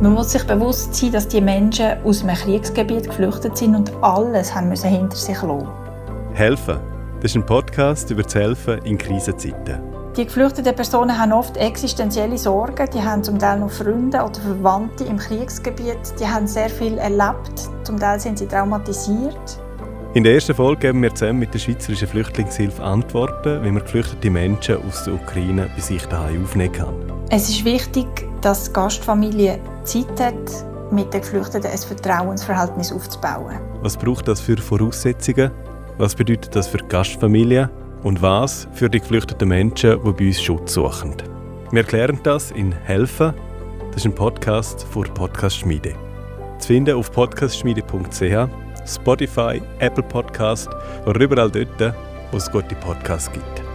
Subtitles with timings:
[0.00, 4.54] Man muss sich bewusst sein, dass die Menschen aus einem Kriegsgebiet geflüchtet sind und alles
[4.54, 5.66] haben müssen hinter sich lassen.
[6.34, 6.78] Helfen.
[7.16, 9.80] Das ist ein Podcast über das Helfen in Krisenzeiten.
[10.16, 12.88] Die geflüchteten Personen haben oft existenzielle Sorgen.
[12.94, 16.14] Die haben zum Teil noch Freunde oder Verwandte im Kriegsgebiet.
[16.20, 17.68] Die haben sehr viel erlebt.
[17.82, 19.60] Zum Teil sind sie traumatisiert.
[20.14, 24.30] In der ersten Folge geben wir zusammen mit der Schweizerischen Flüchtlingshilfe Antworten, wie man geflüchtete
[24.30, 26.94] Menschen aus der Ukraine bei sich daheim aufnehmen kann.
[27.30, 33.58] Es ist wichtig, dass die Gastfamilie Zeit hat, mit den Geflüchteten ein Vertrauensverhältnis aufzubauen.
[33.82, 35.50] Was braucht das für Voraussetzungen?
[35.98, 37.68] Was bedeutet das für die Gastfamilie?
[38.04, 41.14] Und was für die geflüchteten Menschen, die bei uns Schutz suchen?
[41.72, 43.34] Wir erklären das in Helfen.
[43.88, 45.92] Das ist ein Podcast vor Podcast Schmiede.
[46.58, 48.48] Zu finden auf podcastschmiede.ch
[48.86, 50.70] Spotify, Apple Podcast
[51.04, 51.94] oder überall dort,
[52.30, 53.67] wo es gute Podcasts gibt.